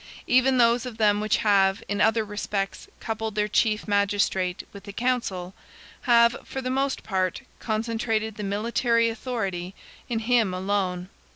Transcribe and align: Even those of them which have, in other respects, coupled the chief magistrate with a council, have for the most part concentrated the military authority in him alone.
Even 0.25 0.57
those 0.57 0.87
of 0.87 0.97
them 0.97 1.21
which 1.21 1.37
have, 1.45 1.83
in 1.87 2.01
other 2.01 2.25
respects, 2.25 2.87
coupled 2.99 3.35
the 3.35 3.47
chief 3.47 3.87
magistrate 3.87 4.67
with 4.73 4.87
a 4.87 4.91
council, 4.91 5.53
have 6.09 6.35
for 6.43 6.59
the 6.59 6.71
most 6.71 7.03
part 7.03 7.41
concentrated 7.59 8.33
the 8.35 8.43
military 8.43 9.09
authority 9.09 9.75
in 10.09 10.17
him 10.17 10.55
alone. 10.55 11.09